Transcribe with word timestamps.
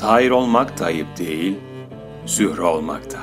Tahir 0.00 0.30
olmak 0.30 0.78
da 0.80 0.84
ayıp 0.84 1.18
değil, 1.18 1.56
zühre 2.26 2.62
olmak 2.62 3.12
da. 3.12 3.18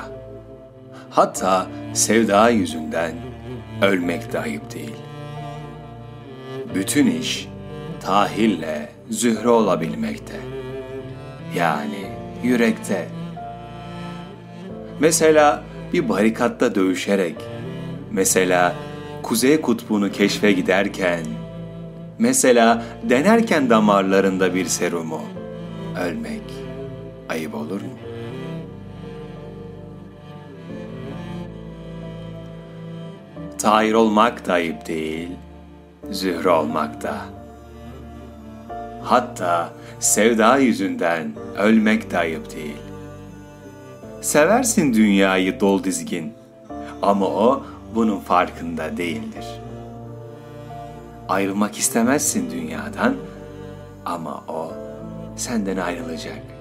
Hatta 1.10 1.66
sevda 1.92 2.50
yüzünden 2.50 3.12
ölmek 3.82 4.32
de 4.32 4.38
ayıp 4.38 4.74
değil. 4.74 4.96
Bütün 6.74 7.06
iş 7.06 7.48
tahille 8.00 8.88
zühre 9.10 9.48
olabilmekte. 9.48 10.34
Yani 11.56 12.06
yürekte. 12.42 13.08
Mesela 15.00 15.62
bir 15.92 16.08
barikatta 16.08 16.74
dövüşerek, 16.74 17.36
mesela 18.10 18.74
kuzey 19.22 19.60
kutbunu 19.60 20.12
keşfe 20.12 20.52
giderken, 20.52 21.26
mesela 22.18 22.82
denerken 23.02 23.70
damarlarında 23.70 24.54
bir 24.54 24.64
serumu, 24.64 25.20
ölmek 26.00 26.57
ayıp 27.28 27.54
olur 27.54 27.80
mu? 27.80 27.88
Tahir 33.58 33.92
olmak 33.92 34.46
da 34.46 34.52
ayıp 34.52 34.86
değil, 34.86 35.28
zühre 36.10 36.50
olmak 36.50 37.02
da. 37.02 37.16
Hatta 39.02 39.72
sevda 40.00 40.56
yüzünden 40.56 41.32
ölmek 41.58 42.10
de 42.10 42.18
ayıp 42.18 42.54
değil. 42.56 42.76
Seversin 44.20 44.94
dünyayı 44.94 45.60
dol 45.60 45.84
dizgin 45.84 46.32
ama 47.02 47.26
o 47.26 47.62
bunun 47.94 48.18
farkında 48.20 48.96
değildir. 48.96 49.46
Ayrılmak 51.28 51.78
istemezsin 51.78 52.50
dünyadan 52.50 53.16
ama 54.04 54.44
o 54.48 54.72
senden 55.36 55.76
ayrılacak. 55.76 56.57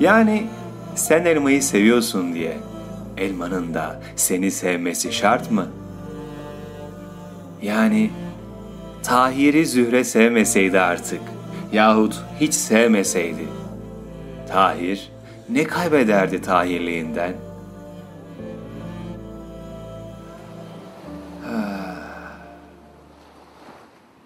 Yani 0.00 0.46
sen 0.94 1.24
elmayı 1.24 1.62
seviyorsun 1.62 2.34
diye 2.34 2.56
elmanın 3.16 3.74
da 3.74 4.00
seni 4.16 4.50
sevmesi 4.50 5.12
şart 5.12 5.50
mı? 5.50 5.66
Yani 7.62 8.10
Tahir'i 9.02 9.66
Zühre 9.66 10.04
sevmeseydi 10.04 10.80
artık 10.80 11.20
yahut 11.72 12.22
hiç 12.40 12.54
sevmeseydi 12.54 13.48
Tahir 14.48 15.10
ne 15.48 15.64
kaybederdi 15.64 16.42
Tahirliğinden? 16.42 17.34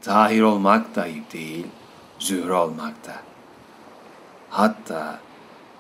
Tahir 0.03 0.43
olmak 0.43 0.97
da 0.97 1.03
ayıp 1.03 1.33
değil, 1.33 1.67
Zühre 2.19 2.53
olmak 2.53 3.07
da. 3.07 3.15
Hatta 4.51 5.19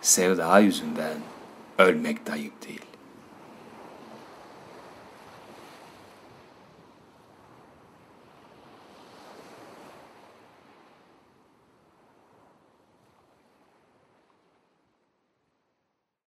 sevda 0.02 0.58
yüzünden 0.58 1.18
ölmek 1.78 2.26
de 2.26 2.32
ayıp 2.32 2.68
değil. 2.68 2.87